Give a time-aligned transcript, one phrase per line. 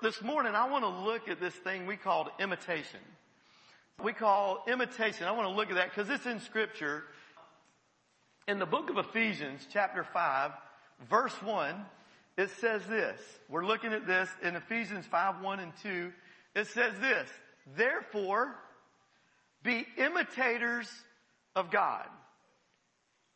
[0.00, 3.00] This morning I want to look at this thing we called imitation.
[4.02, 5.26] We call imitation.
[5.26, 7.02] I want to look at that because it's in scripture.
[8.46, 10.52] In the book of Ephesians chapter 5
[11.10, 11.84] verse 1,
[12.36, 13.20] it says this.
[13.48, 16.12] We're looking at this in Ephesians 5, 1 and 2.
[16.54, 17.28] It says this,
[17.76, 18.54] therefore
[19.64, 20.88] be imitators
[21.56, 22.06] of God.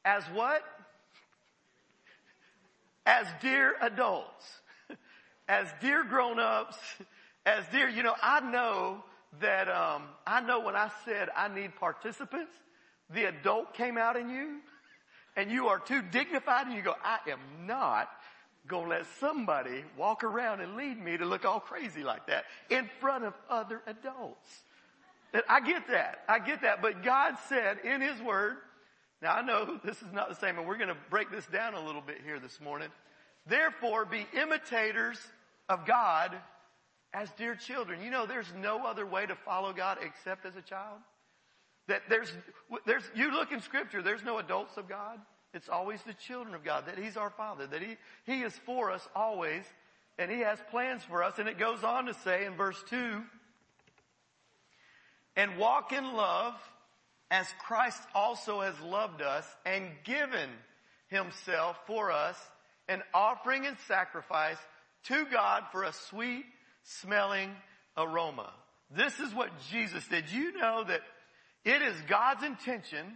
[0.05, 0.63] As what?
[3.05, 4.62] As dear adults
[5.53, 6.79] as dear grown-ups,
[7.45, 9.05] as dear, you know, I know
[9.43, 12.53] that, um, I know when I said I need participants,
[13.11, 14.61] the adult came out in you
[15.37, 18.09] and you are too dignified and you go, I am not
[18.71, 22.89] to let somebody walk around and lead me to look all crazy like that in
[23.01, 24.49] front of other adults.
[25.51, 26.21] I get that.
[26.31, 26.81] I get that.
[26.81, 28.57] But God said in His Word,
[29.21, 31.75] now I know this is not the same and we're going to break this down
[31.75, 32.89] a little bit here this morning.
[33.47, 35.19] Therefore be imitators
[35.69, 36.37] of God
[37.15, 38.03] as dear children.
[38.03, 40.99] You know, there's no other way to follow God except as a child.
[41.89, 42.33] That there's,
[42.87, 45.19] there's, you look in scripture, there's no adults of God.
[45.55, 48.91] It's always the children of God, that He's our Father, that He, He is for
[48.91, 49.65] us always,
[50.19, 51.39] and He has plans for us.
[51.39, 53.23] And it goes on to say in verse 2,
[55.37, 56.55] and walk in love
[57.31, 60.49] as Christ also has loved us and given
[61.09, 62.37] Himself for us
[62.89, 64.59] an offering and sacrifice
[65.05, 66.45] to God for a sweet
[66.83, 67.51] smelling
[67.97, 68.51] aroma.
[68.95, 70.31] This is what Jesus did.
[70.31, 71.01] You know that
[71.65, 73.07] it is God's intention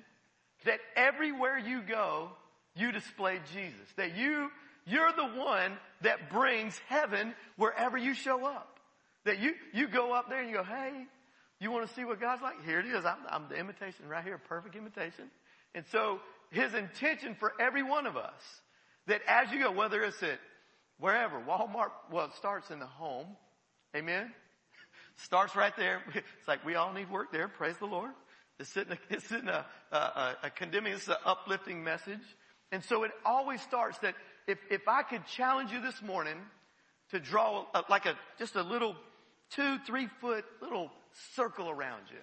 [0.64, 2.30] that everywhere you go,
[2.74, 3.86] you display Jesus.
[3.96, 4.50] That you,
[4.86, 8.78] you're the one that brings heaven wherever you show up.
[9.24, 11.06] That you, you go up there and you go, hey,
[11.60, 12.64] you want to see what God's like?
[12.64, 13.04] Here it is.
[13.04, 15.30] I'm, I'm the imitation right here, perfect imitation.
[15.74, 16.20] And so
[16.50, 18.40] his intention for every one of us
[19.06, 20.38] that as you go, whether it's at
[20.98, 23.26] wherever, Walmart, well, it starts in the home.
[23.96, 24.32] Amen.
[25.16, 26.02] Starts right there.
[26.14, 27.48] It's like we all need work there.
[27.48, 28.10] Praise the Lord.
[28.58, 32.20] It's sitting, it's sitting a, a, a condemning, it's an uplifting message.
[32.72, 34.14] And so it always starts that
[34.46, 36.36] if, if I could challenge you this morning
[37.10, 38.96] to draw a, like a, just a little
[39.50, 40.90] two, three foot little
[41.34, 42.18] circle around you.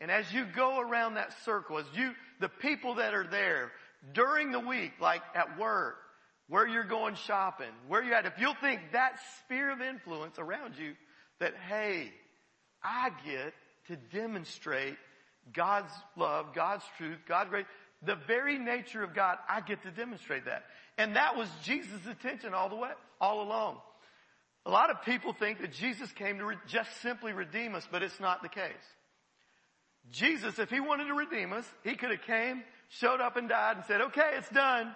[0.00, 3.70] And as you go around that circle, as you, the people that are there
[4.12, 5.96] during the week, like at work,
[6.52, 10.74] where you're going shopping, where you're at, if you'll think that sphere of influence around
[10.76, 10.92] you,
[11.40, 12.12] that hey,
[12.84, 13.54] I get
[13.88, 14.98] to demonstrate
[15.54, 17.64] God's love, God's truth, God's grace,
[18.04, 20.64] the very nature of God, I get to demonstrate that.
[20.98, 23.78] And that was Jesus' intention all the way, all along.
[24.66, 28.02] A lot of people think that Jesus came to re- just simply redeem us, but
[28.02, 28.72] it's not the case.
[30.10, 33.78] Jesus, if he wanted to redeem us, he could have came, showed up and died
[33.78, 34.94] and said, okay, it's done.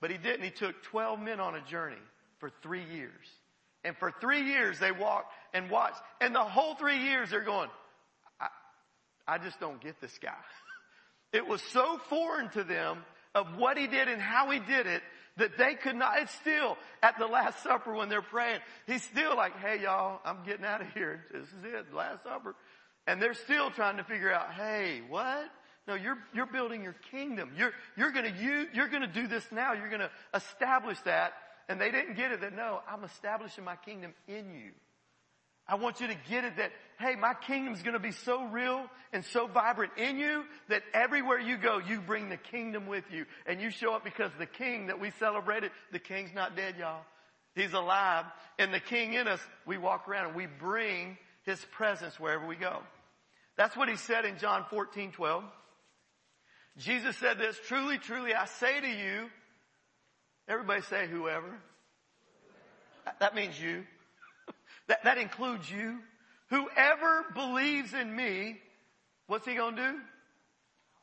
[0.00, 0.44] But he didn't.
[0.44, 1.96] He took 12 men on a journey
[2.38, 3.26] for three years.
[3.84, 6.00] And for three years they walked and watched.
[6.20, 7.68] And the whole three years they're going,
[8.40, 8.48] I,
[9.26, 10.32] I just don't get this guy.
[11.30, 13.04] It was so foreign to them
[13.34, 15.02] of what he did and how he did it
[15.36, 19.36] that they could not, it's still at the last supper when they're praying, he's still
[19.36, 21.24] like, hey y'all, I'm getting out of here.
[21.32, 22.54] This is it, last supper.
[23.06, 25.50] And they're still trying to figure out, hey, what?
[25.88, 27.50] No, you're, you're building your kingdom.
[27.56, 29.72] You're, you're gonna, you, you're gonna do this now.
[29.72, 31.32] You're gonna establish that.
[31.66, 34.72] And they didn't get it that no, I'm establishing my kingdom in you.
[35.66, 38.84] I want you to get it that, hey, my kingdom's gonna be so real
[39.14, 43.24] and so vibrant in you that everywhere you go, you bring the kingdom with you.
[43.46, 47.00] And you show up because the king that we celebrated, the king's not dead, y'all.
[47.54, 48.26] He's alive.
[48.58, 52.56] And the king in us, we walk around and we bring his presence wherever we
[52.56, 52.80] go.
[53.56, 55.44] That's what he said in John 14, 12.
[56.78, 59.28] Jesus said this, truly, truly, I say to you,
[60.46, 61.58] everybody say whoever.
[63.20, 63.84] That means you.
[64.86, 65.98] That, that includes you.
[66.50, 68.58] Whoever believes in me,
[69.26, 69.98] what's he gonna do?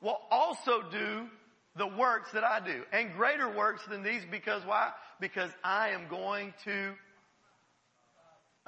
[0.01, 1.27] Will also do
[1.75, 2.83] the works that I do.
[2.91, 4.91] And greater works than these because why?
[5.19, 6.93] Because I am going to,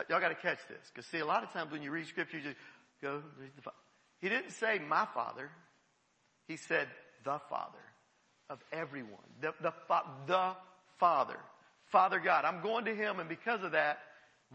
[0.09, 0.91] y'all gotta catch this.
[0.93, 2.57] Cause see, a lot of times when you read scripture, you just
[3.01, 3.23] go,
[4.19, 5.49] he didn't say my father.
[6.47, 6.87] He said,
[7.23, 7.77] the Father
[8.49, 9.11] of everyone.
[9.41, 9.73] The, the,
[10.25, 10.51] the
[10.99, 11.37] Father.
[11.91, 12.45] Father God.
[12.45, 13.99] I'm going to Him and because of that,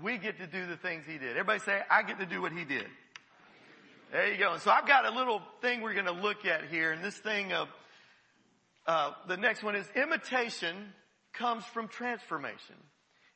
[0.02, 1.30] we get to do the things He did.
[1.30, 2.86] Everybody say, I get to do what He did.
[4.10, 4.52] There you go.
[4.52, 7.16] And So I've got a little thing we're going to look at here and this
[7.16, 7.68] thing of,
[8.86, 10.76] uh, the next one is imitation
[11.32, 12.76] comes from transformation.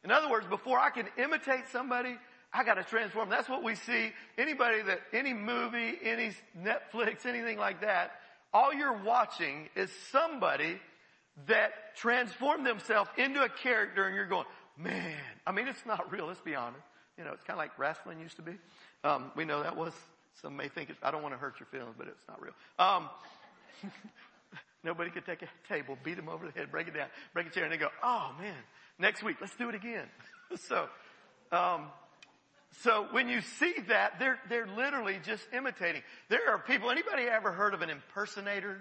[0.05, 2.17] In other words, before I can imitate somebody,
[2.53, 3.29] I gotta transform.
[3.29, 4.13] That's what we see.
[4.39, 8.13] Anybody that, any movie, any Netflix, anything like that,
[8.57, 10.81] all you're watching is somebody
[11.47, 14.47] that transformed themselves into a character and you're going,
[14.79, 15.13] man,
[15.47, 16.27] I mean, it's not real.
[16.27, 16.83] Let's be honest.
[17.19, 18.53] You know, it's kind of like wrestling used to be.
[19.05, 19.93] Um, we know that was.
[20.41, 22.55] Some may think it's, I don't want to hurt your feelings, but it's not real.
[22.79, 23.11] Um,
[24.85, 27.51] nobody could take a table, beat them over the head, break it down, break a
[27.51, 28.57] chair, and they go, oh man,
[28.99, 30.07] next week, let's do it again.
[30.69, 30.89] so,
[31.53, 31.89] um,
[32.83, 36.03] so when you see that, they're, they're literally just imitating.
[36.29, 38.79] There are people, anybody ever heard of an impersonator?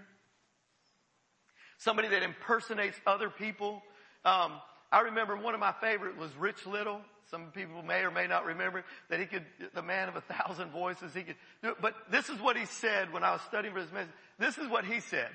[1.78, 3.82] Somebody that impersonates other people?
[4.24, 4.54] Um,
[4.92, 7.02] I remember one of my favorite was Rich Little.
[7.32, 10.72] Some people may or may not remember that he could, the man of a thousand
[10.72, 11.78] voices, he could do it.
[11.82, 14.14] But this is what he said when I was studying for his message.
[14.38, 15.30] This is what he said.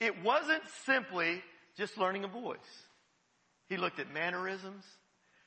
[0.00, 1.42] It wasn't simply
[1.76, 2.58] just learning a voice.
[3.68, 4.84] He looked at mannerisms.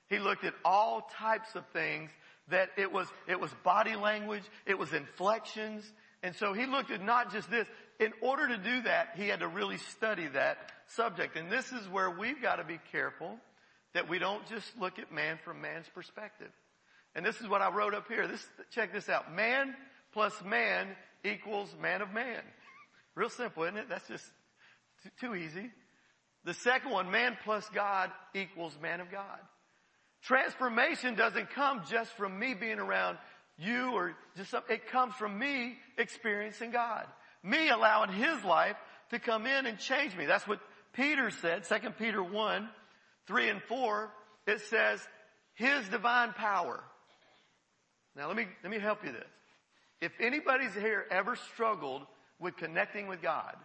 [0.09, 2.09] He looked at all types of things
[2.49, 5.83] that it was, it was body language, it was inflections.
[6.23, 7.67] And so he looked at not just this.
[7.99, 10.57] In order to do that, he had to really study that
[10.87, 11.35] subject.
[11.35, 13.37] And this is where we've got to be careful
[13.93, 16.51] that we don't just look at man from man's perspective.
[17.15, 18.27] And this is what I wrote up here.
[18.27, 19.33] This, check this out.
[19.33, 19.75] Man
[20.13, 20.87] plus man
[21.23, 22.41] equals man of man.
[23.15, 23.89] Real simple, isn't it?
[23.89, 24.25] That's just
[25.19, 25.71] too easy.
[26.43, 29.39] The second one, man plus God equals man of God.
[30.27, 33.17] Transformation doesn't come just from me being around
[33.57, 34.75] you or just something.
[34.75, 37.05] It comes from me experiencing God.
[37.43, 38.75] Me allowing His life
[39.11, 40.25] to come in and change me.
[40.25, 40.59] That's what
[40.91, 42.69] Peter said, 2 Peter 1,
[43.25, 44.11] 3 and 4.
[44.47, 44.99] It says,
[45.53, 46.83] His divine power.
[48.13, 49.23] Now let me, let me help you this.
[50.01, 52.01] If anybody's here ever struggled
[52.37, 53.55] with connecting with God,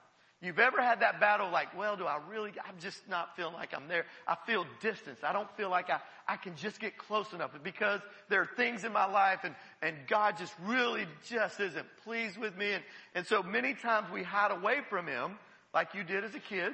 [0.43, 3.73] You've ever had that battle like, well, do I really, I'm just not feeling like
[3.73, 4.06] I'm there.
[4.27, 5.21] I feel distance.
[5.23, 8.83] I don't feel like I, I can just get close enough because there are things
[8.83, 12.73] in my life and, and God just really just isn't pleased with me.
[12.73, 12.83] And,
[13.15, 15.39] and so many times we hide away from Him
[15.73, 16.73] like you did as a kid.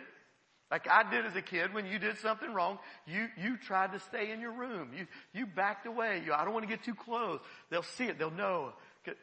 [0.70, 4.00] Like I did as a kid when you did something wrong, you, you tried to
[4.00, 4.92] stay in your room.
[4.96, 6.22] You, you backed away.
[6.24, 7.40] You, I don't want to get too close.
[7.68, 8.18] They'll see it.
[8.18, 8.72] They'll know.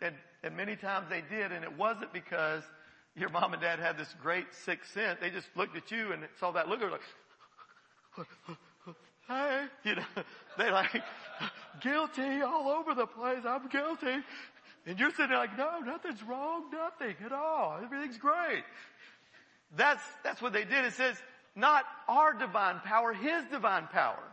[0.04, 0.14] And,
[0.44, 2.64] and many times they did and it wasn't because
[3.16, 5.20] your mom and dad had this great sixth sense.
[5.22, 6.82] They just looked at you and saw that look.
[6.82, 7.02] They're like,
[9.28, 10.04] hey, you know,
[10.58, 11.02] they like,
[11.82, 13.40] guilty all over the place.
[13.48, 14.18] I'm guilty.
[14.86, 16.66] And you're sitting there like, no, nothing's wrong.
[16.72, 17.80] Nothing at all.
[17.82, 18.64] Everything's great.
[19.76, 20.86] That's, that's what they did.
[20.86, 21.16] It says,
[21.56, 24.24] not our divine power, His divine power.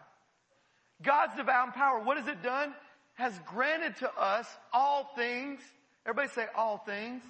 [1.03, 2.75] God's divine power, what has it done?
[3.15, 5.61] Has granted to us all things.
[6.05, 7.23] Everybody say all things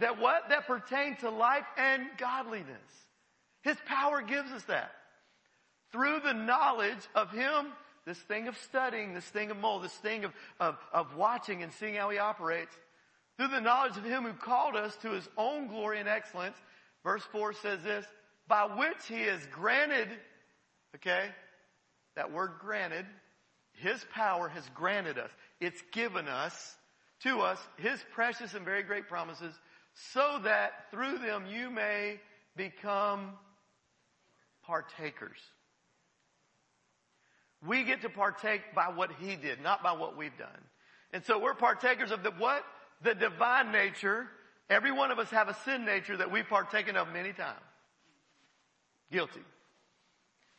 [0.00, 0.48] that what?
[0.48, 2.66] That pertain to life and godliness.
[3.62, 4.92] His power gives us that.
[5.92, 7.66] Through the knowledge of Him,
[8.04, 11.72] this thing of studying, this thing of mold, this thing of, of, of watching and
[11.72, 12.74] seeing how He operates,
[13.36, 16.56] through the knowledge of Him who called us to His own glory and excellence,
[17.02, 18.04] verse 4 says this,
[18.46, 20.08] by which He has granted,
[20.96, 21.26] okay,
[22.16, 23.06] that word granted,
[23.72, 25.30] His power has granted us.
[25.60, 26.76] It's given us,
[27.22, 29.54] to us, His precious and very great promises
[30.12, 32.20] so that through them you may
[32.56, 33.30] become
[34.64, 35.38] partakers.
[37.66, 40.48] We get to partake by what He did, not by what we've done.
[41.12, 42.64] And so we're partakers of the what?
[43.02, 44.26] The divine nature.
[44.68, 47.60] Every one of us have a sin nature that we've partaken of many times.
[49.12, 49.40] Guilty.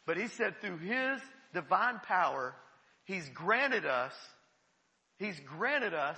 [0.05, 1.19] But He said through His
[1.53, 2.55] divine power,
[3.03, 4.13] He's granted us,
[5.19, 6.17] He's granted us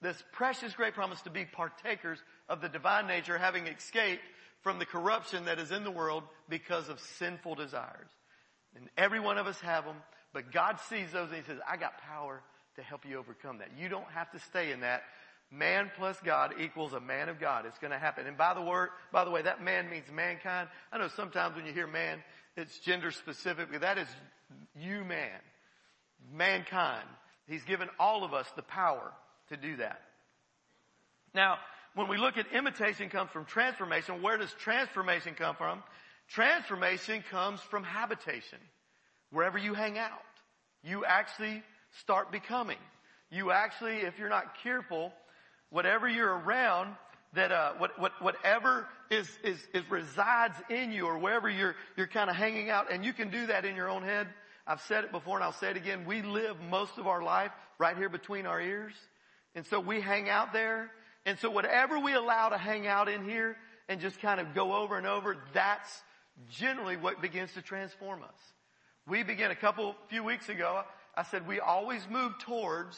[0.00, 4.22] this precious great promise to be partakers of the divine nature, having escaped
[4.62, 8.10] from the corruption that is in the world because of sinful desires.
[8.76, 9.96] And every one of us have them,
[10.32, 12.42] but God sees those and He says, I got power
[12.76, 13.70] to help you overcome that.
[13.78, 15.02] You don't have to stay in that.
[15.50, 17.64] Man plus God equals a man of God.
[17.66, 18.26] It's going to happen.
[18.26, 20.68] And by the word, by the way, that man means mankind.
[20.92, 22.22] I know sometimes when you hear man,
[22.56, 24.08] it's gender specific, but that is
[24.76, 25.40] you man.
[26.32, 27.08] Mankind.
[27.46, 29.12] He's given all of us the power
[29.48, 30.00] to do that.
[31.34, 31.58] Now,
[31.94, 35.82] when we look at imitation comes from transformation, where does transformation come from?
[36.28, 38.58] Transformation comes from habitation.
[39.30, 40.22] Wherever you hang out,
[40.82, 41.62] you actually
[42.00, 42.78] start becoming.
[43.30, 45.12] You actually, if you're not careful,
[45.70, 46.94] whatever you're around,
[47.34, 52.06] that uh, what, what, whatever is, is, is resides in you or wherever you're you're
[52.06, 54.28] kind of hanging out, and you can do that in your own head.
[54.66, 56.04] I've said it before and I'll say it again.
[56.06, 58.92] We live most of our life right here between our ears.
[59.54, 60.90] And so we hang out there.
[61.26, 63.56] And so whatever we allow to hang out in here
[63.88, 66.02] and just kind of go over and over, that's
[66.50, 68.38] generally what begins to transform us.
[69.06, 70.82] We began a couple, few weeks ago,
[71.16, 72.96] I said we always move towards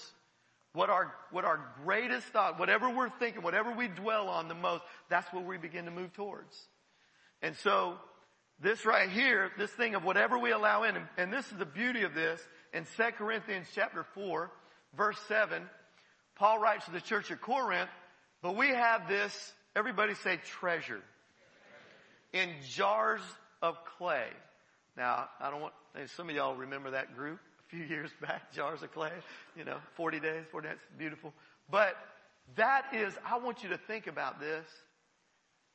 [0.73, 4.83] what our, what our greatest thought, whatever we're thinking, whatever we dwell on the most,
[5.09, 6.57] that's what we begin to move towards.
[7.43, 7.97] And so
[8.61, 11.65] this right here, this thing of whatever we allow in, and, and this is the
[11.65, 12.41] beauty of this,
[12.73, 14.51] In 2 Corinthians chapter 4,
[14.97, 15.63] verse 7,
[16.41, 17.91] Paul writes to the church at Corinth,
[18.41, 21.03] but we have this, everybody say treasure,
[22.33, 23.21] in jars
[23.61, 24.29] of clay.
[24.97, 25.75] Now, I don't want,
[26.17, 29.13] some of y'all remember that group a few years back, jars of clay,
[29.55, 31.35] you know, 40 days, 40 days, beautiful.
[31.71, 31.95] But
[32.57, 34.65] that is, I want you to think about this.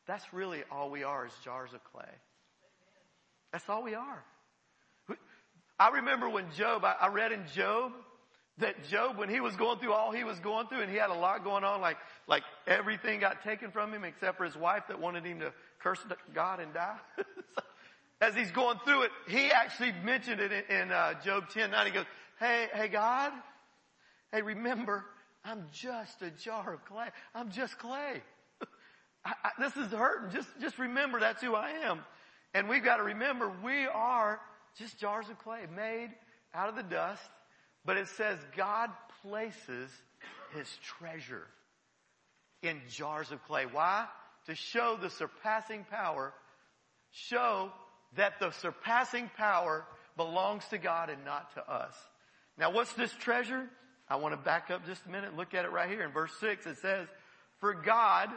[0.07, 2.09] That's really all we are is jars of clay.
[3.51, 4.23] That's all we are.
[5.77, 7.91] I remember when Job, I, I read in Job
[8.59, 11.09] that Job, when he was going through all he was going through and he had
[11.09, 11.97] a lot going on, like,
[12.27, 15.99] like everything got taken from him except for his wife that wanted him to curse
[16.33, 16.97] God and die.
[18.21, 21.85] As he's going through it, he actually mentioned it in, in uh, Job 10, 9.
[21.85, 22.05] He goes,
[22.39, 23.33] hey, hey God,
[24.31, 25.03] hey remember,
[25.43, 27.07] I'm just a jar of clay.
[27.33, 28.21] I'm just clay.
[29.25, 30.31] I, I, this is hurting.
[30.31, 31.99] Just, just remember that's who I am.
[32.53, 34.39] And we've got to remember we are
[34.77, 36.09] just jars of clay made
[36.53, 37.21] out of the dust.
[37.85, 38.89] But it says God
[39.21, 39.89] places
[40.55, 40.67] his
[40.99, 41.45] treasure
[42.61, 43.65] in jars of clay.
[43.71, 44.07] Why?
[44.47, 46.33] To show the surpassing power,
[47.11, 47.71] show
[48.15, 49.85] that the surpassing power
[50.17, 51.93] belongs to God and not to us.
[52.57, 53.67] Now what's this treasure?
[54.07, 55.35] I want to back up just a minute.
[55.35, 56.65] Look at it right here in verse six.
[56.65, 57.07] It says,
[57.59, 58.29] for God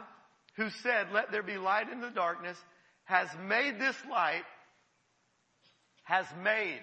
[0.55, 2.57] who said, let there be light in the darkness
[3.05, 4.43] has made this light,
[6.03, 6.81] has made.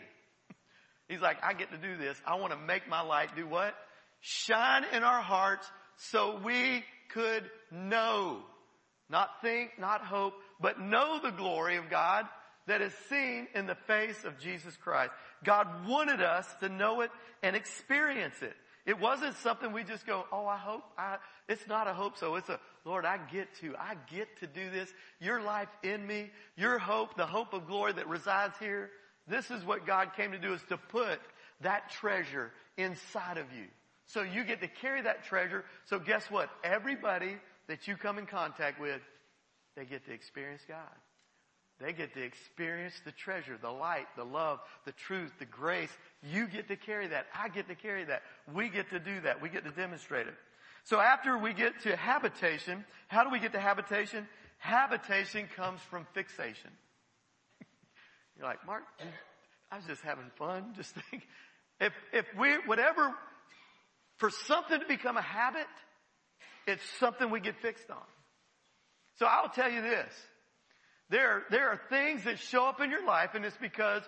[1.08, 2.20] He's like, I get to do this.
[2.26, 3.74] I want to make my light do what?
[4.20, 8.38] Shine in our hearts so we could know.
[9.08, 12.26] Not think, not hope, but know the glory of God
[12.66, 15.12] that is seen in the face of Jesus Christ.
[15.44, 17.10] God wanted us to know it
[17.42, 18.54] and experience it.
[18.84, 21.16] It wasn't something we just go, oh, I hope, I,
[21.48, 22.36] it's not a hope so.
[22.36, 24.92] It's a, Lord, I get to, I get to do this.
[25.20, 28.90] Your life in me, your hope, the hope of glory that resides here.
[29.28, 31.20] This is what God came to do is to put
[31.62, 33.66] that treasure inside of you.
[34.06, 35.64] So you get to carry that treasure.
[35.86, 36.48] So guess what?
[36.62, 37.36] Everybody
[37.68, 39.00] that you come in contact with,
[39.76, 40.78] they get to experience God.
[41.80, 45.90] They get to experience the treasure, the light, the love, the truth, the grace.
[46.22, 47.26] You get to carry that.
[47.34, 48.22] I get to carry that.
[48.54, 49.42] We get to do that.
[49.42, 50.34] We get to demonstrate it.
[50.84, 54.26] So after we get to habitation, how do we get to habitation?
[54.58, 56.70] Habitation comes from fixation.
[58.38, 58.82] You're like, Mark,
[59.70, 60.72] I was just having fun.
[60.76, 61.22] Just think,
[61.80, 63.12] if, if we, whatever,
[64.18, 65.66] for something to become a habit,
[66.66, 67.96] it's something we get fixed on.
[69.18, 70.12] So I'll tell you this.
[71.08, 74.02] There, there are things that show up in your life and it's because,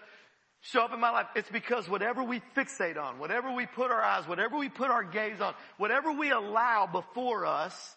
[0.61, 4.03] show up in my life, it's because whatever we fixate on, whatever we put our
[4.03, 7.97] eyes, whatever we put our gaze on, whatever we allow before us,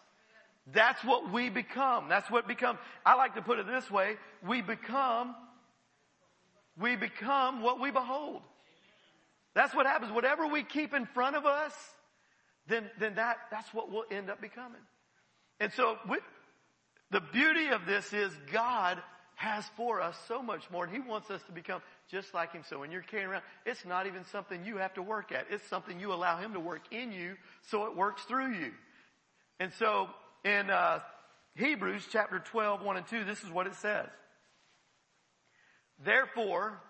[0.72, 2.08] that's what we become.
[2.08, 2.78] That's what become.
[3.04, 4.14] I like to put it this way.
[4.46, 5.34] We become,
[6.78, 8.42] we become what we behold.
[9.54, 10.12] That's what happens.
[10.12, 11.72] Whatever we keep in front of us,
[12.66, 14.80] then, then that, that's what we'll end up becoming.
[15.60, 16.18] And so we,
[17.10, 18.98] the beauty of this is God
[19.34, 22.62] has for us so much more and He wants us to become just like Him.
[22.68, 25.46] So when you're carrying around, it's not even something you have to work at.
[25.50, 28.72] It's something you allow Him to work in you so it works through you.
[29.60, 30.08] And so
[30.44, 31.00] in, uh,
[31.54, 34.08] Hebrews chapter 12, 1 and 2, this is what it says.
[36.04, 36.80] Therefore,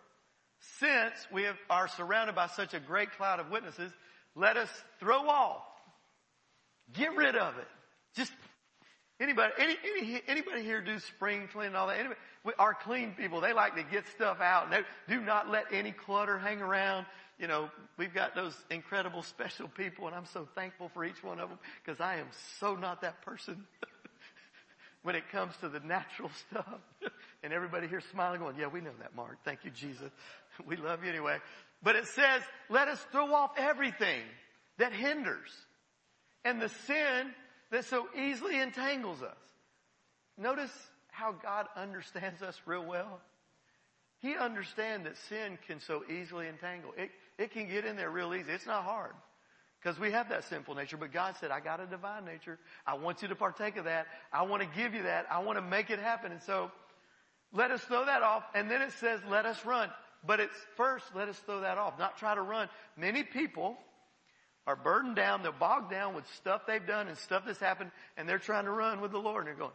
[0.79, 3.93] since we have, are surrounded by such a great cloud of witnesses,
[4.35, 5.63] let us throw off,
[6.93, 7.69] get rid of it.
[8.15, 8.33] Just
[9.23, 11.99] Anybody, any, any, anybody here do spring cleaning and all that?
[11.99, 15.49] Anybody, we, our clean people, they like to get stuff out and they do not
[15.49, 17.07] let any clutter hang around.
[17.39, 21.39] You know, we've got those incredible special people and I'm so thankful for each one
[21.39, 22.27] of them because I am
[22.59, 23.65] so not that person
[25.05, 26.81] when it comes to the natural stuff.
[27.43, 29.39] And everybody here smiling going, yeah, we know that, Mark.
[29.45, 30.11] Thank you, Jesus.
[30.67, 31.39] we love you anyway.
[31.83, 34.23] But it says, let us throw off everything
[34.79, 35.51] that hinders
[36.45, 37.33] and the sin
[37.71, 39.37] that so easily entangles us.
[40.39, 40.73] Notice
[41.09, 43.21] how God understands us real well.
[44.21, 46.93] He understands that sin can so easily entangle.
[46.97, 48.53] It, it can get in there real easy.
[48.53, 49.13] It's not hard.
[49.83, 52.59] Because we have that sinful nature, but God said, I got a divine nature.
[52.87, 54.07] I want you to partake of that.
[54.33, 55.27] I want to give you that.
[55.29, 56.31] I want to make it happen.
[56.31, 56.71] And so,
[57.53, 58.45] let us throw that off.
[58.55, 59.91] And then it says, let us run.
[60.27, 61.99] But it's first, let us throw that off.
[61.99, 62.69] Not try to run.
[62.97, 63.77] Many people
[64.67, 68.29] are burdened down, they're bogged down with stuff they've done and stuff that's happened, and
[68.29, 69.73] they're trying to run with the Lord, and they're going,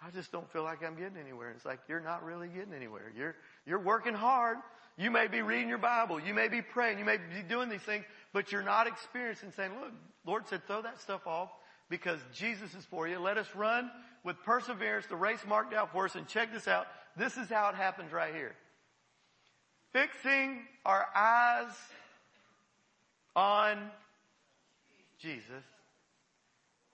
[0.00, 1.48] I just don't feel like I'm getting anywhere.
[1.48, 3.12] And it's like, you're not really getting anywhere.
[3.16, 3.34] You're,
[3.66, 4.58] you're working hard.
[4.96, 6.20] You may be reading your Bible.
[6.20, 7.00] You may be praying.
[7.00, 9.92] You may be doing these things, but you're not experiencing saying, look,
[10.24, 11.50] Lord said throw that stuff off
[11.90, 13.18] because Jesus is for you.
[13.18, 13.90] Let us run
[14.22, 16.14] with perseverance the race marked out for us.
[16.14, 16.86] And check this out.
[17.18, 18.54] This is how it happens right here.
[19.92, 21.72] Fixing our eyes
[23.34, 23.90] on
[25.20, 25.64] Jesus.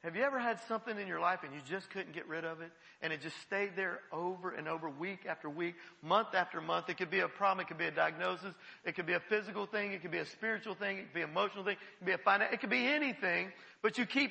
[0.02, 2.61] Have you ever had something in your life and you just couldn't get rid of
[2.61, 2.71] it?
[3.02, 6.88] And it just stayed there over and over, week after week, month after month.
[6.88, 7.64] It could be a problem.
[7.64, 8.54] It could be a diagnosis.
[8.85, 9.93] It could be a physical thing.
[9.93, 10.99] It could be a spiritual thing.
[10.99, 11.75] It could be an emotional thing.
[11.75, 12.50] It could be a finance.
[12.52, 13.52] It could be anything.
[13.83, 14.31] But you keep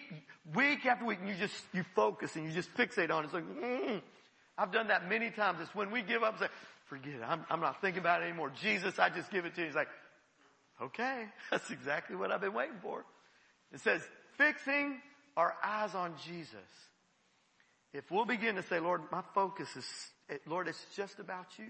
[0.56, 3.26] week after week and you just, you focus and you just fixate on it.
[3.26, 4.02] It's like, mm.
[4.58, 5.60] I've done that many times.
[5.62, 6.54] It's when we give up and say,
[6.88, 7.22] forget it.
[7.26, 8.52] I'm, I'm not thinking about it anymore.
[8.62, 9.68] Jesus, I just give it to you.
[9.68, 9.90] He's like,
[10.82, 11.26] okay.
[11.52, 13.06] That's exactly what I've been waiting for.
[13.72, 14.02] It says,
[14.38, 15.00] fixing
[15.36, 16.58] our eyes on Jesus.
[17.94, 19.86] If we'll begin to say, Lord, my focus is,
[20.30, 21.66] eh, Lord, it's just about you.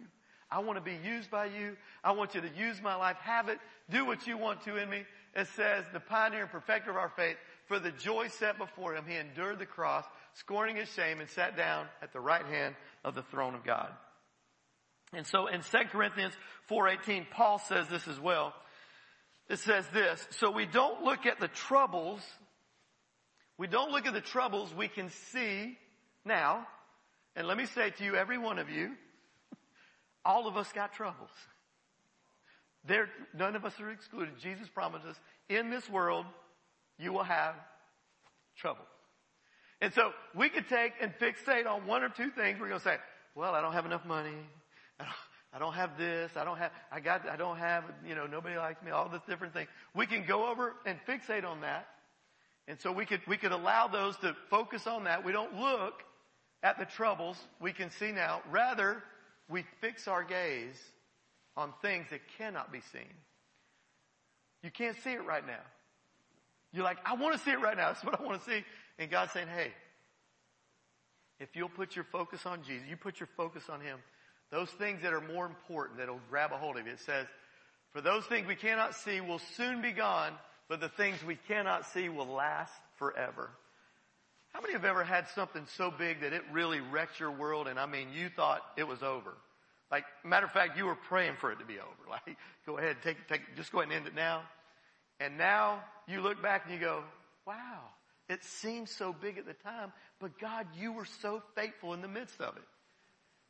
[0.52, 1.76] I want to be used by you.
[2.04, 3.18] I want you to use my life.
[3.22, 3.60] Have it.
[3.90, 5.04] Do what you want to in me.
[5.36, 7.38] It says, the pioneer and perfecter of our faith,
[7.68, 11.56] for the joy set before him, he endured the cross, scorning his shame, and sat
[11.58, 13.90] down at the right hand of the throne of God.
[15.14, 16.34] And so in 2 Corinthians
[16.70, 18.54] 4.18, Paul says this as well.
[19.50, 22.22] It says this, so we don't look at the troubles
[23.58, 25.78] we don't look at the troubles we can see
[26.26, 26.66] now.
[27.36, 28.92] And let me say to you, every one of you,
[30.26, 31.30] all of us got troubles.
[32.86, 34.40] There, none of us are excluded.
[34.40, 35.16] Jesus promised us,
[35.50, 36.26] in this world,
[37.04, 37.56] you will have
[38.58, 38.86] trouble.
[39.82, 42.60] And so we could take and fixate on one or two things.
[42.60, 42.96] We're going to say,
[43.36, 44.38] well, I don't have enough money.
[45.00, 45.16] I don't,
[45.54, 46.32] I don't have this.
[46.38, 49.22] I don't have, I got, I don't have, you know, nobody likes me, all this
[49.28, 49.68] different things.
[49.94, 51.88] We can go over and fixate on that.
[52.68, 55.26] And so we could, we could allow those to focus on that.
[55.26, 56.02] We don't look
[56.64, 58.42] at the troubles we can see now.
[58.50, 59.04] Rather,
[59.50, 60.80] we fix our gaze
[61.58, 63.14] on things that cannot be seen.
[64.64, 65.60] You can't see it right now.
[66.74, 67.88] You're like, I want to see it right now.
[67.94, 68.64] That's what I want to see.
[69.00, 69.72] And God's saying, hey,
[71.40, 74.00] if you'll put your focus on Jesus, you put your focus on Him,
[74.52, 76.94] those things that are more important that'll grab a hold of you.
[76.94, 77.28] It says,
[77.92, 80.34] for those things we cannot see will soon be gone,
[80.68, 83.50] but the things we cannot see will last forever.
[84.50, 87.80] How many have ever had something so big that it really wrecked your world and
[87.80, 89.34] I mean you thought it was over?
[89.92, 91.90] Like, matter of fact, you were praying for it to be over.
[92.10, 94.44] Like, go ahead, take, take, just go ahead and end it now.
[95.24, 97.02] And now you look back and you go,
[97.48, 97.80] wow,
[98.28, 102.08] it seemed so big at the time, but God, you were so faithful in the
[102.08, 102.64] midst of it.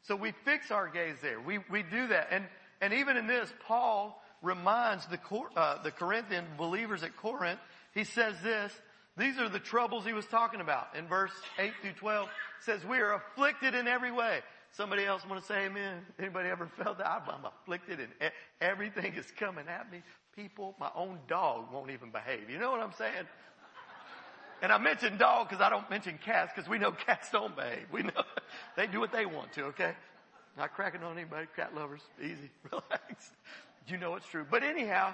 [0.03, 1.39] So we fix our gaze there.
[1.39, 2.27] We, we do that.
[2.31, 2.45] And,
[2.81, 5.19] and even in this, Paul reminds the,
[5.55, 7.59] uh, the Corinthian believers at Corinth,
[7.93, 8.71] he says this,
[9.17, 10.95] these are the troubles he was talking about.
[10.95, 12.29] In verse 8 through 12,
[12.61, 14.41] says, we are afflicted in every way.
[14.71, 16.01] Somebody else want to say amen?
[16.19, 17.07] Anybody ever felt that?
[17.07, 20.01] I'm afflicted and everything is coming at me.
[20.35, 22.49] People, my own dog won't even behave.
[22.49, 23.27] You know what I'm saying?
[24.63, 27.85] And I mention dog because I don't mention cats because we know cats don't behave.
[27.91, 28.23] We know
[28.77, 29.93] they do what they want to, okay?
[30.57, 32.01] Not cracking on anybody, cat lovers.
[32.21, 33.31] Easy, relax.
[33.87, 34.45] You know it's true.
[34.49, 35.13] But anyhow,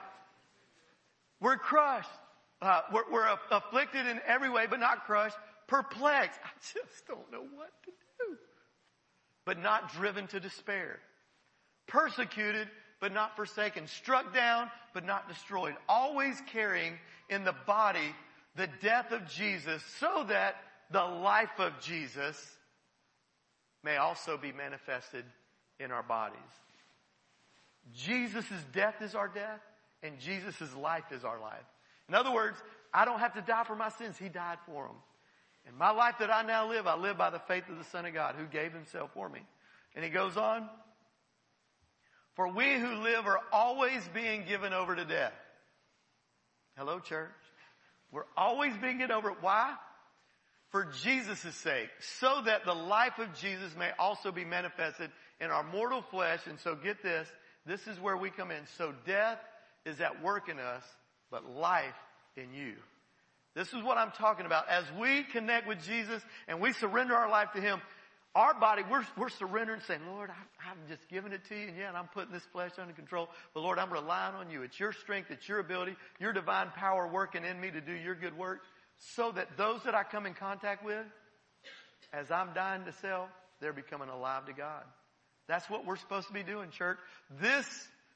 [1.41, 2.09] we're crushed.
[2.61, 5.37] Uh, we're, we're afflicted in every way, but not crushed.
[5.67, 6.39] Perplexed.
[6.43, 8.37] I just don't know what to do.
[9.45, 10.99] But not driven to despair.
[11.87, 12.67] Persecuted,
[12.99, 13.87] but not forsaken.
[13.87, 15.75] Struck down, but not destroyed.
[15.87, 16.93] Always carrying
[17.29, 18.15] in the body
[18.55, 20.55] the death of Jesus so that
[20.91, 22.35] the life of Jesus
[23.83, 25.23] may also be manifested
[25.79, 26.39] in our bodies.
[27.93, 29.61] Jesus' death is our death
[30.03, 31.65] and Jesus' life is our life.
[32.07, 32.57] In other words,
[32.93, 34.17] I don't have to die for my sins.
[34.17, 34.95] He died for them.
[35.67, 38.05] And my life that I now live, I live by the faith of the Son
[38.05, 39.41] of God who gave himself for me.
[39.95, 40.67] And he goes on,
[42.39, 45.33] for we who live are always being given over to death.
[46.77, 47.27] Hello church.
[48.13, 49.33] We're always being given over.
[49.41, 49.75] Why?
[50.69, 51.89] For Jesus' sake,
[52.21, 56.39] so that the life of Jesus may also be manifested in our mortal flesh.
[56.47, 57.27] And so get this,
[57.65, 58.61] this is where we come in.
[58.77, 59.39] So death
[59.85, 60.83] is at work in us,
[61.29, 61.83] but life
[62.37, 62.75] in you.
[63.53, 64.69] This is what I'm talking about.
[64.69, 67.81] As we connect with Jesus and we surrender our life to Him,
[68.35, 71.87] our body, we're, we're surrendering saying, Lord, I've just given it to you and yeah,
[71.87, 73.29] and I'm putting this flesh under control.
[73.53, 74.61] But Lord, I'm relying on you.
[74.61, 78.15] It's your strength, it's your ability, your divine power working in me to do your
[78.15, 78.61] good work
[79.15, 81.05] so that those that I come in contact with,
[82.13, 83.29] as I'm dying to self,
[83.61, 84.83] they're becoming alive to God.
[85.47, 86.97] That's what we're supposed to be doing, church.
[87.41, 87.65] This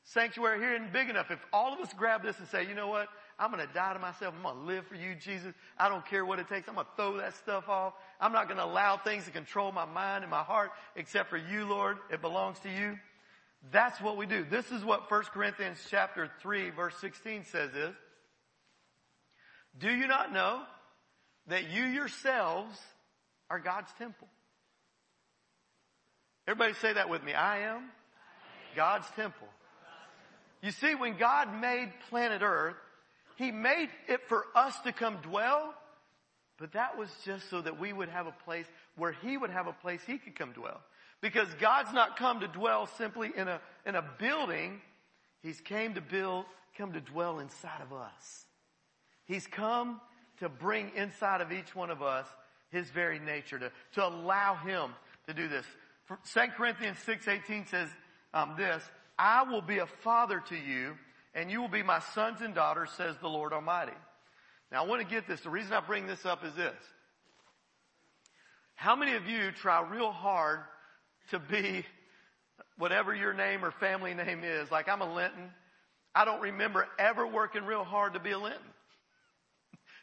[0.05, 1.31] sanctuary here isn't big enough.
[1.31, 3.07] If all of us grab this and say, you know what?
[3.39, 4.33] I'm going to die to myself.
[4.35, 5.53] I'm going to live for you, Jesus.
[5.77, 6.67] I don't care what it takes.
[6.67, 7.93] I'm going to throw that stuff off.
[8.19, 11.37] I'm not going to allow things to control my mind and my heart except for
[11.37, 11.97] you, Lord.
[12.11, 12.97] It belongs to you.
[13.71, 14.45] That's what we do.
[14.49, 17.95] This is what 1 Corinthians chapter 3 verse 16 says is,
[19.79, 20.61] do you not know
[21.47, 22.77] that you yourselves
[23.49, 24.27] are God's temple?
[26.47, 27.33] Everybody say that with me.
[27.33, 27.89] I am
[28.75, 29.47] God's temple.
[30.61, 32.75] You see, when God made planet earth,
[33.37, 35.73] He made it for us to come dwell,
[36.57, 38.65] but that was just so that we would have a place
[38.95, 40.81] where He would have a place He could come dwell.
[41.21, 44.81] Because God's not come to dwell simply in a, in a building.
[45.41, 46.45] He's came to build,
[46.77, 48.45] come to dwell inside of us.
[49.25, 50.01] He's come
[50.39, 52.27] to bring inside of each one of us
[52.71, 54.91] His very nature, to, to allow Him
[55.27, 55.65] to do this.
[56.33, 57.89] 2 Corinthians 6.18 says
[58.33, 58.83] um, this,
[59.17, 60.95] I will be a father to you
[61.35, 63.93] and you will be my sons and daughters, says the Lord Almighty.
[64.71, 65.41] Now I want to get this.
[65.41, 66.75] The reason I bring this up is this.
[68.75, 70.61] How many of you try real hard
[71.29, 71.85] to be
[72.77, 74.71] whatever your name or family name is?
[74.71, 75.51] Like I'm a Linton.
[76.15, 78.61] I don't remember ever working real hard to be a Linton.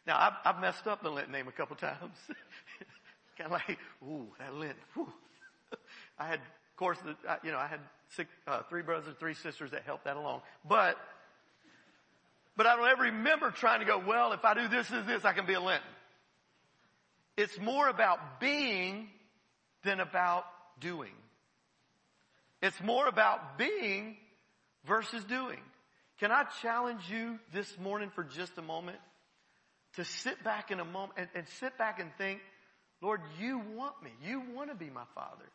[0.06, 2.16] Now I've, I've messed up the Linton name a couple times.
[3.38, 4.76] kind of like, ooh, that Linton.
[6.18, 6.98] I had, of course,
[7.42, 7.80] you know, I had
[8.16, 10.42] six, uh, three brothers, three sisters that helped that along.
[10.68, 10.96] But
[12.60, 15.24] but I don't ever remember trying to go, well, if I do this, this, this,
[15.24, 15.80] I can be a Linton.
[17.38, 19.08] It's more about being
[19.82, 20.44] than about
[20.78, 21.14] doing.
[22.60, 24.18] It's more about being
[24.86, 25.60] versus doing.
[26.18, 28.98] Can I challenge you this morning for just a moment
[29.96, 32.40] to sit back in a moment and, and sit back and think,
[33.00, 34.10] Lord, you want me.
[34.22, 35.46] You want to be my father.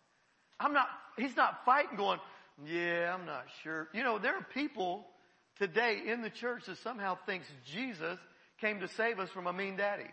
[0.60, 0.88] I'm not,
[1.20, 2.20] he's not fighting going,
[2.66, 3.90] yeah, I'm not sure.
[3.94, 5.06] You know, there are people
[5.58, 8.18] today in the church that somehow thinks Jesus
[8.60, 10.10] came to save us from a mean daddy.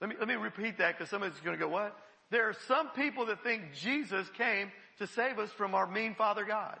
[0.00, 1.96] Let me, let me repeat that because somebody's going to go, what?
[2.30, 6.44] There are some people that think Jesus came to save us from our mean Father
[6.44, 6.78] God.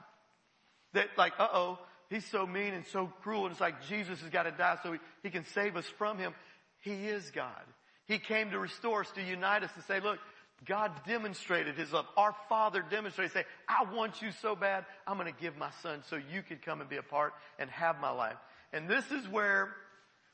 [0.94, 1.78] That like, uh oh,
[2.08, 4.92] he's so mean and so cruel and it's like Jesus has got to die so
[4.92, 6.34] he, he can save us from him.
[6.80, 7.62] He is God.
[8.06, 10.18] He came to restore us, to unite us, to say, look,
[10.66, 12.06] God demonstrated His love.
[12.16, 16.02] Our Father demonstrated, say, I want you so bad, I'm going to give my son
[16.08, 18.36] so you could come and be a part and have my life.
[18.72, 19.74] And this is where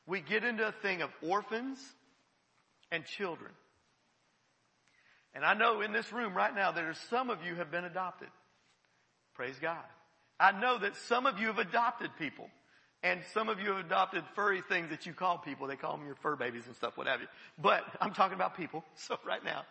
[0.07, 1.79] we get into a thing of orphans
[2.91, 3.53] and children.
[5.35, 7.85] And I know in this room right now there are some of you have been
[7.85, 8.29] adopted.
[9.35, 9.85] Praise God.
[10.41, 12.49] I know that some of you have adopted people.
[13.03, 15.67] And some of you have adopted furry things that you call people.
[15.67, 17.29] They call them your fur babies and stuff, what have you.
[17.57, 18.85] But I'm talking about people.
[18.97, 19.63] So right now,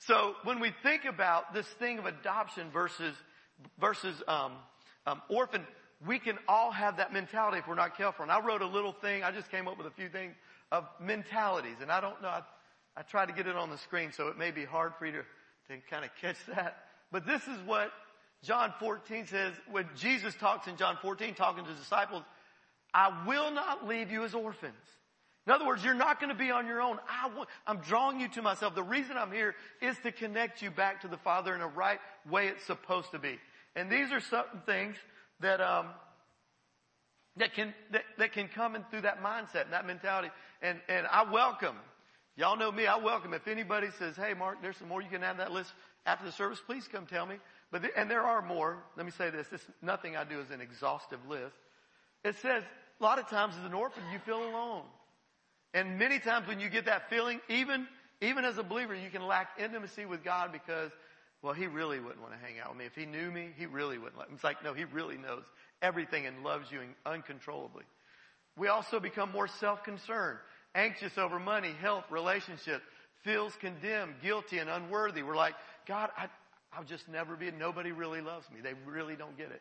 [0.00, 3.14] so when we think about this thing of adoption versus
[3.80, 4.52] versus um,
[5.06, 5.66] um, orphan,
[6.06, 8.22] we can all have that mentality if we're not careful.
[8.22, 9.22] And I wrote a little thing.
[9.22, 10.34] I just came up with a few things
[10.70, 12.28] of mentalities, and I don't know.
[12.28, 12.42] I,
[12.96, 15.12] I tried to get it on the screen, so it may be hard for you
[15.12, 15.22] to,
[15.68, 16.76] to kind of catch that.
[17.12, 17.92] But this is what
[18.42, 22.22] John 14 says when Jesus talks in John 14, talking to his disciples.
[22.92, 24.74] I will not leave you as orphans.
[25.46, 26.98] In other words, you're not going to be on your own.
[27.08, 28.74] I want, I'm drawing you to myself.
[28.74, 32.00] The reason I'm here is to connect you back to the Father in a right
[32.28, 33.38] way it's supposed to be.
[33.76, 34.96] And these are certain things
[35.40, 35.86] that, um,
[37.36, 40.30] that can, that, that can come in through that mindset and that mentality.
[40.62, 41.76] And, and I welcome,
[42.36, 45.22] y'all know me, I welcome if anybody says, hey Mark, there's some more, you can
[45.22, 45.72] add to that list
[46.06, 47.36] after the service, please come tell me.
[47.70, 48.78] But, the, and there are more.
[48.96, 51.54] Let me say this, this, nothing I do is an exhaustive list.
[52.24, 52.64] It says,
[52.98, 54.82] a lot of times as an orphan, you feel alone.
[55.76, 57.86] And many times when you get that feeling, even,
[58.22, 60.90] even as a believer, you can lack intimacy with God because,
[61.42, 62.86] well, He really wouldn't want to hang out with me.
[62.86, 64.36] If He knew me, He really wouldn't let me.
[64.36, 65.42] It's like, no, He really knows
[65.82, 67.84] everything and loves you uncontrollably.
[68.56, 70.38] We also become more self-concerned,
[70.74, 72.84] anxious over money, health, relationships,
[73.22, 75.22] feels condemned, guilty, and unworthy.
[75.22, 76.28] We're like, God, I,
[76.72, 78.62] I'll just never be, nobody really loves me.
[78.62, 79.60] They really don't get it.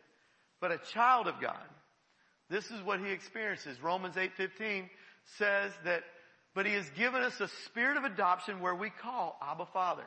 [0.62, 1.60] But a child of God,
[2.50, 3.84] this is what he experiences.
[3.84, 4.88] Romans 8:15
[5.38, 6.04] says that,
[6.54, 10.06] but he has given us a spirit of adoption where we call Abba Father.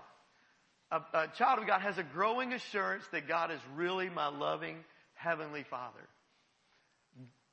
[0.90, 4.78] A, a child of God has a growing assurance that God is really my loving
[5.14, 6.00] heavenly Father.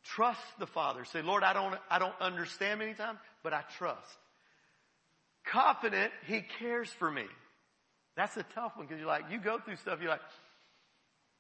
[0.04, 1.04] Trust the Father.
[1.06, 4.08] Say, Lord, I don't, I don't understand many times, but I trust.
[5.45, 7.25] Confident He cares for me.
[8.15, 10.21] That's a tough one because you're like, you go through stuff, you're like,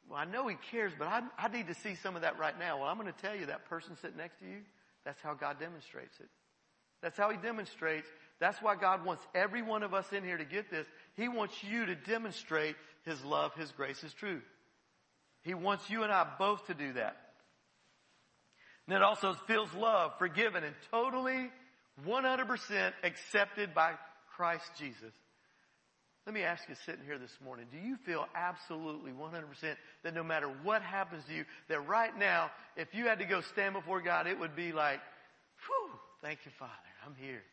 [0.09, 2.57] well, I know He cares, but I, I need to see some of that right
[2.57, 2.79] now.
[2.79, 4.61] Well, I'm going to tell you that person sitting next to you,
[5.05, 6.29] that's how God demonstrates it.
[7.01, 8.07] That's how He demonstrates.
[8.39, 10.87] That's why God wants every one of us in here to get this.
[11.15, 14.43] He wants you to demonstrate His love, His grace, His truth.
[15.43, 17.15] He wants you and I both to do that.
[18.87, 21.49] And it also feels love, forgiven, and totally
[22.05, 23.93] 100% accepted by
[24.35, 25.13] Christ Jesus.
[26.25, 30.23] Let me ask you sitting here this morning, do you feel absolutely 100% that no
[30.23, 34.01] matter what happens to you, that right now, if you had to go stand before
[34.01, 35.01] God, it would be like,
[35.67, 35.91] whew,
[36.23, 36.71] thank you, Father,
[37.05, 37.43] I'm here.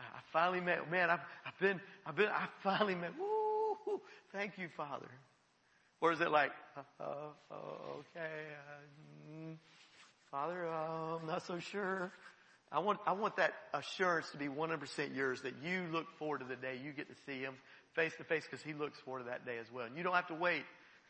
[0.00, 4.00] I finally met, man, I've, I've been, I've been, I finally met, woo,
[4.32, 5.06] thank you, Father.
[6.00, 7.54] Or is it like, uh, uh,
[8.00, 8.42] okay,
[9.30, 9.54] uh,
[10.32, 12.10] Father, I'm not so sure.
[12.72, 16.44] I want, I want that assurance to be 100% yours that you look forward to
[16.44, 17.54] the day you get to see him
[17.96, 19.86] face to face because he looks forward to that day as well.
[19.86, 20.62] And you don't have to wait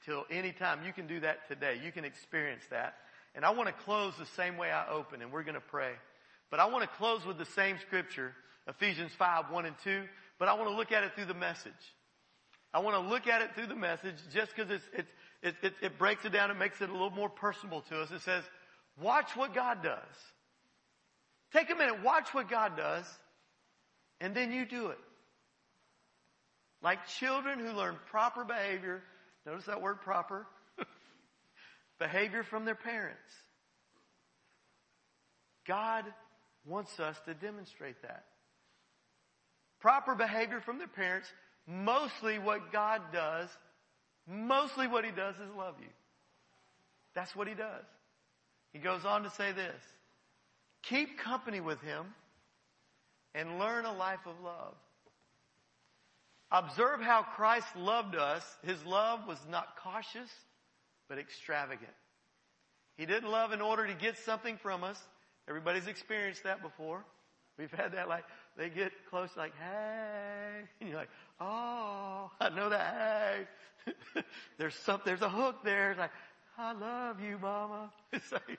[0.07, 0.81] till any time.
[0.87, 1.81] You can do that today.
[1.85, 2.95] You can experience that.
[3.35, 5.93] And I want to close the same way I open and we're going to pray.
[6.51, 8.33] But I want to close with the same scripture,
[8.69, 10.05] Ephesians 5, 1 and 2,
[10.39, 11.73] but I want to look at it through the message.
[12.73, 15.07] I want to look at it through the message just because it,
[15.43, 18.11] it, it breaks it down It makes it a little more personal to us.
[18.11, 18.45] It says,
[19.01, 19.99] watch what God does.
[21.53, 23.05] Take a minute, watch what God does,
[24.21, 24.99] and then you do it.
[26.83, 29.03] Like children who learn proper behavior,
[29.47, 30.47] notice that word proper,
[31.99, 33.21] behavior from their parents.
[35.67, 36.05] God
[36.65, 38.25] wants us to demonstrate that.
[39.81, 41.29] Proper behavior from their parents,
[41.67, 43.49] mostly what God does,
[44.29, 45.89] mostly what He does is love you.
[47.15, 47.85] That's what He does.
[48.73, 49.75] He goes on to say this.
[50.83, 52.05] Keep company with Him
[53.35, 54.75] and learn a life of love.
[56.51, 58.43] Observe how Christ loved us.
[58.65, 60.31] His love was not cautious,
[61.09, 61.91] but extravagant.
[62.97, 65.01] He didn't love in order to get something from us.
[65.49, 67.05] Everybody's experienced that before.
[67.59, 68.25] We've had that like,
[68.57, 73.47] they get close like, hey, and you're like, oh, I know that,
[73.85, 74.23] hey.
[74.59, 75.93] there's some, there's a hook there.
[75.93, 76.11] It's like,
[76.59, 77.91] I love you, mama.
[78.13, 78.59] It's like,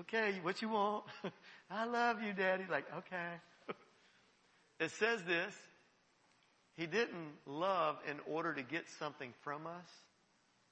[0.00, 1.04] okay, what you want?
[1.70, 2.64] I love you, daddy.
[2.70, 3.74] Like, okay.
[4.80, 5.54] it says this,
[6.78, 9.88] he didn't love in order to get something from us,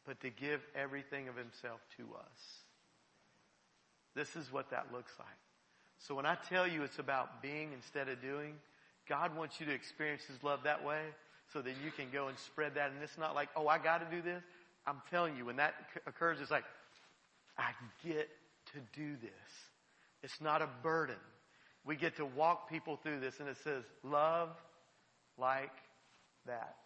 [0.06, 2.40] but to give everything of himself to us.
[4.14, 5.28] This is what that looks like.
[5.98, 8.54] So when I tell you it's about being instead of doing,
[9.08, 11.00] God wants you to experience His love that way
[11.52, 12.92] so that you can go and spread that.
[12.92, 14.42] And it's not like, oh, I got to do this.
[14.86, 15.74] I'm telling you, when that
[16.06, 16.64] occurs, it's like,
[17.58, 17.72] I
[18.06, 18.28] get
[18.74, 19.30] to do this.
[20.22, 21.16] It's not a burden.
[21.84, 24.50] We get to walk people through this and it says, love
[25.38, 25.72] like
[26.46, 26.76] that.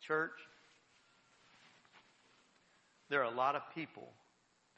[0.00, 0.38] Church,
[3.10, 4.08] there are a lot of people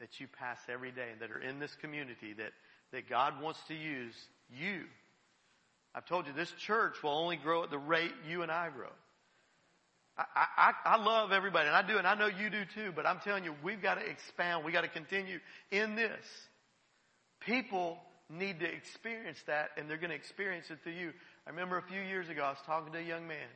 [0.00, 2.52] that you pass every day that are in this community that
[2.92, 4.14] that God wants to use
[4.50, 4.84] you.
[5.94, 8.90] I've told you this church will only grow at the rate you and I grow.
[10.16, 10.24] I,
[10.56, 13.20] I, I love everybody and I do and I know you do too, but I'm
[13.20, 14.64] telling you, we've got to expand.
[14.64, 15.38] We've got to continue
[15.70, 16.24] in this.
[17.40, 21.12] People need to experience that and they're going to experience it through you.
[21.50, 23.48] I remember a few years ago, I was talking to a young man.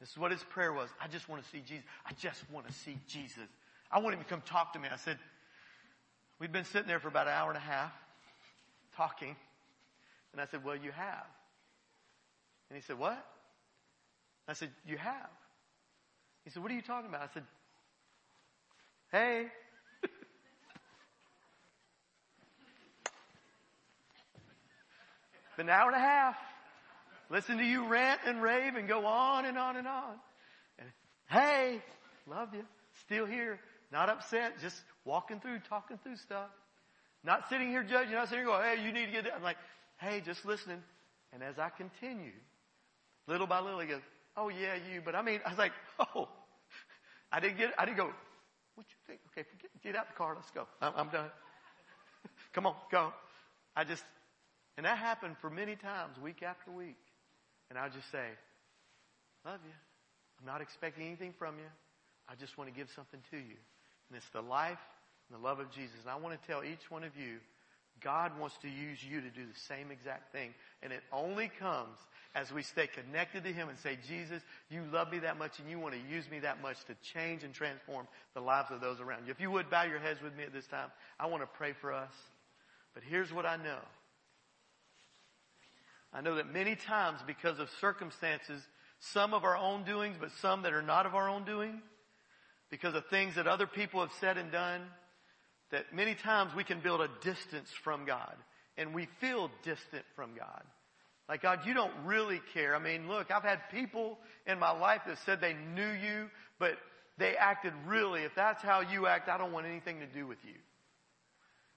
[0.00, 0.88] This is what his prayer was.
[1.04, 1.84] I just want to see Jesus.
[2.06, 3.46] I just want to see Jesus.
[3.92, 4.88] I want him to come talk to me.
[4.90, 5.18] I said,
[6.38, 7.92] we've been sitting there for about an hour and a half
[8.96, 9.36] talking.
[10.32, 11.26] And I said, well, you have.
[12.70, 13.22] And he said, what?
[14.48, 15.28] I said, you have.
[16.44, 17.20] He said, what are you talking about?
[17.20, 17.44] I said,
[19.12, 19.48] hey.
[25.58, 26.36] Been an hour and a half.
[27.30, 30.14] Listen to you rant and rave and go on and on and on.
[30.78, 30.88] And
[31.28, 31.80] hey,
[32.26, 32.64] love you.
[33.04, 33.60] Still here.
[33.92, 34.60] Not upset.
[34.60, 36.50] Just walking through, talking through stuff.
[37.22, 39.34] Not sitting here judging, not sitting here going, hey, you need to get that.
[39.34, 39.58] I'm like,
[39.98, 40.82] hey, just listening.
[41.32, 42.32] And as I continued,
[43.28, 44.00] little by little, he goes,
[44.36, 45.00] oh yeah, you.
[45.04, 46.28] But I mean, I was like, oh,
[47.30, 48.10] I didn't get, I didn't go,
[48.74, 49.20] what you think?
[49.30, 50.66] Okay, forget, get out the car, let's go.
[50.80, 51.30] I'm, I'm done.
[52.52, 53.12] Come on, go.
[53.76, 54.04] I just,
[54.76, 56.96] and that happened for many times, week after week.
[57.70, 58.26] And I'll just say,
[59.46, 59.72] love you.
[60.40, 61.70] I'm not expecting anything from you.
[62.28, 63.56] I just want to give something to you.
[64.08, 64.78] And it's the life
[65.28, 65.96] and the love of Jesus.
[66.02, 67.38] And I want to tell each one of you,
[68.02, 70.54] God wants to use you to do the same exact thing.
[70.82, 71.98] And it only comes
[72.34, 75.68] as we stay connected to Him and say, Jesus, you love me that much and
[75.68, 79.00] you want to use me that much to change and transform the lives of those
[79.00, 79.32] around you.
[79.32, 81.74] If you would bow your heads with me at this time, I want to pray
[81.80, 82.12] for us.
[82.94, 83.80] But here's what I know.
[86.12, 88.62] I know that many times because of circumstances,
[88.98, 91.80] some of our own doings, but some that are not of our own doing,
[92.70, 94.82] because of things that other people have said and done,
[95.70, 98.34] that many times we can build a distance from God
[98.76, 100.62] and we feel distant from God.
[101.28, 102.74] Like God, you don't really care.
[102.74, 106.72] I mean, look, I've had people in my life that said they knew you, but
[107.18, 110.38] they acted really, if that's how you act, I don't want anything to do with
[110.44, 110.54] you.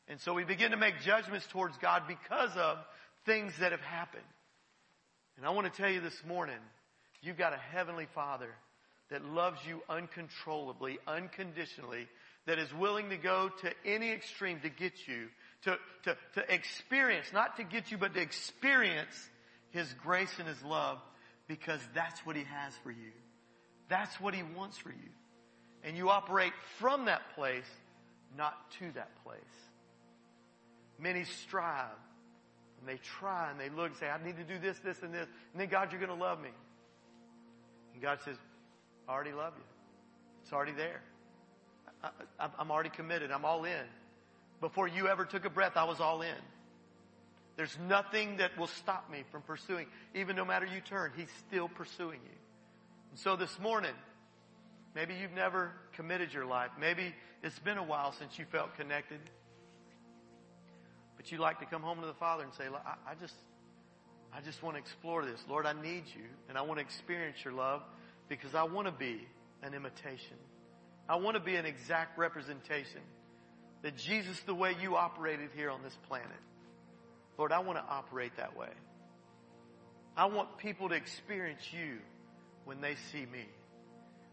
[0.07, 2.77] And so we begin to make judgments towards God because of
[3.25, 4.23] things that have happened.
[5.38, 6.59] And I want to tell you this morning,
[7.21, 8.49] you've got a heavenly father
[9.09, 12.07] that loves you uncontrollably, unconditionally,
[12.45, 15.27] that is willing to go to any extreme to get you,
[15.63, 19.29] to, to, to experience, not to get you, but to experience
[19.71, 20.99] His grace and His love
[21.47, 23.12] because that's what He has for you.
[23.89, 25.12] That's what He wants for you.
[25.83, 27.69] And you operate from that place,
[28.38, 29.39] not to that place.
[30.99, 31.89] Many strive
[32.83, 35.13] and they try and they look and say, I need to do this, this, and
[35.13, 35.25] this.
[35.53, 36.49] And then God, you're going to love me.
[37.93, 38.35] And God says,
[39.07, 39.63] I already love you.
[40.43, 41.01] It's already there.
[42.03, 43.31] I, am already committed.
[43.31, 43.85] I'm all in.
[44.59, 46.35] Before you ever took a breath, I was all in.
[47.55, 49.87] There's nothing that will stop me from pursuing.
[50.13, 52.37] Even no matter you turn, He's still pursuing you.
[53.11, 53.93] And so this morning,
[54.93, 56.71] maybe you've never committed your life.
[56.77, 59.19] Maybe it's been a while since you felt connected.
[61.17, 63.36] But you like to come home to the Father and say, I, I just,
[64.34, 65.43] I just want to explore this.
[65.49, 67.82] Lord, I need you and I want to experience your love
[68.30, 69.28] because I want to be
[69.62, 70.38] an imitation.
[71.08, 73.02] I want to be an exact representation
[73.82, 76.28] that Jesus, the way you operated here on this planet,
[77.38, 78.69] Lord, I want to operate that way.
[80.15, 81.97] I want people to experience you
[82.65, 83.45] when they see me.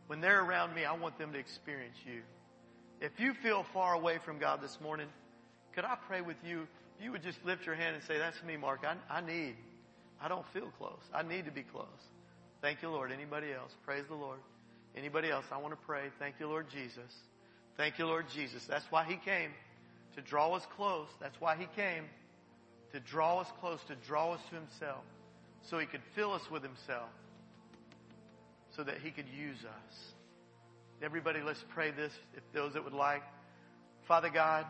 [0.07, 2.23] When they're around me, I want them to experience you.
[3.01, 5.07] If you feel far away from God this morning,
[5.75, 6.67] could I pray with you
[7.01, 8.81] you would just lift your hand and say, That's me, Mark.
[8.85, 9.57] I, I need,
[10.21, 11.01] I don't feel close.
[11.15, 11.87] I need to be close.
[12.61, 13.11] Thank you, Lord.
[13.11, 13.73] Anybody else?
[13.87, 14.39] Praise the Lord.
[14.95, 15.47] Anybody else?
[15.51, 16.03] I want to pray.
[16.19, 17.11] Thank you, Lord Jesus.
[17.77, 18.65] Thank you, Lord Jesus.
[18.67, 19.51] That's why He came
[20.15, 21.09] to draw us close.
[21.21, 22.05] That's why He came
[22.93, 25.05] to draw us close, to draw us to Himself,
[25.63, 27.09] so He could fill us with Himself,
[28.77, 29.97] so that He could use us.
[31.03, 33.23] Everybody, let's pray this if those that would like.
[34.07, 34.67] Father God,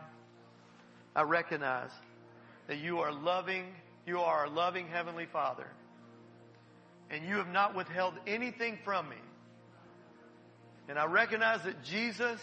[1.15, 1.91] I recognize
[2.67, 3.65] that you are loving,
[4.05, 5.67] you are a loving Heavenly Father.
[7.09, 9.17] And you have not withheld anything from me.
[10.87, 12.39] And I recognize that Jesus,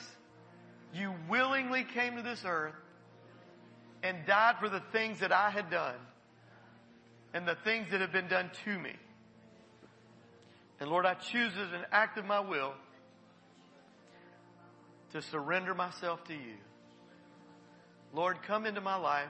[0.95, 2.75] you willingly came to this earth
[4.03, 5.97] and died for the things that I had done
[7.33, 8.93] and the things that have been done to me.
[10.81, 12.75] And Lord, I choose as an act of my will
[15.13, 16.57] to surrender myself to you.
[18.15, 19.29] Lord, come into my life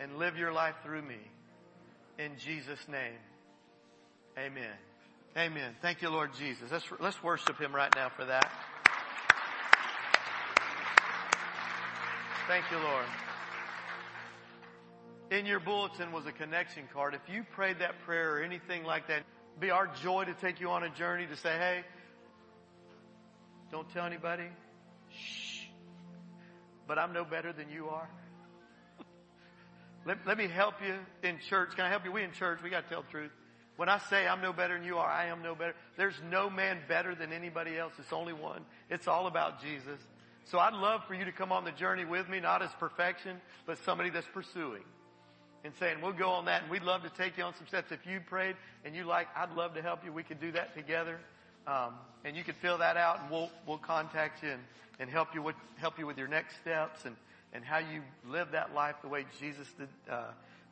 [0.00, 1.18] and live your life through me.
[2.18, 3.18] In Jesus' name.
[4.38, 4.74] Amen.
[5.36, 5.74] Amen.
[5.82, 6.70] Thank you, Lord Jesus.
[6.70, 8.50] Let's, let's worship him right now for that.
[12.48, 13.04] Thank you, Lord.
[15.30, 17.14] In your bulletin was a connection card.
[17.14, 19.22] If you prayed that prayer or anything like that,
[19.60, 21.82] be our joy to take you on a journey to say, hey,
[23.70, 24.46] don't tell anybody.
[25.10, 25.47] Shh.
[26.88, 28.08] But I'm no better than you are.
[30.06, 31.76] Let, let me help you in church.
[31.76, 32.10] Can I help you?
[32.10, 33.30] We in church, we got to tell the truth.
[33.76, 35.74] When I say I'm no better than you are, I am no better.
[35.96, 37.92] There's no man better than anybody else.
[37.98, 38.64] It's only one.
[38.90, 40.00] It's all about Jesus.
[40.46, 43.36] So I'd love for you to come on the journey with me, not as perfection,
[43.66, 44.82] but somebody that's pursuing
[45.62, 47.92] and saying, we'll go on that and we'd love to take you on some steps.
[47.92, 50.12] If you prayed and you like, I'd love to help you.
[50.12, 51.20] We could do that together.
[51.68, 51.92] Um,
[52.24, 54.62] and you can fill that out and we'll, we'll contact you and,
[54.98, 57.14] and help you with, help you with your next steps and,
[57.52, 60.24] and how you live that life the way Jesus did, uh,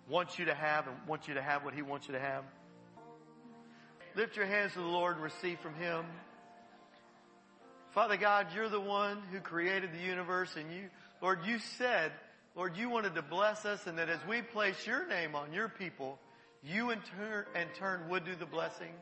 [0.08, 2.44] wants you to have and wants you to have what he wants you to have.
[4.14, 6.06] Lift your hands to the Lord and receive from him.
[7.90, 10.84] Father God, you're the one who created the universe and you,
[11.20, 12.10] Lord, you said,
[12.54, 15.68] Lord, you wanted to bless us and that as we place your name on your
[15.68, 16.18] people,
[16.64, 18.92] you in turn, in turn would do the blessing.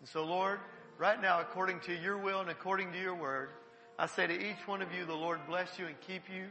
[0.00, 0.58] And so Lord,
[0.98, 3.48] right now, according to your will and according to your word,
[3.98, 6.46] I say to each one of you, the Lord bless you and keep you.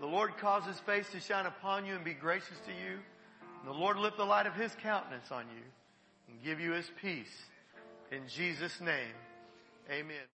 [0.00, 2.98] The Lord cause his face to shine upon you and be gracious to you.
[3.60, 5.62] And the Lord lift the light of his countenance on you
[6.28, 7.32] and give you his peace.
[8.10, 9.14] In Jesus' name,
[9.90, 10.26] amen.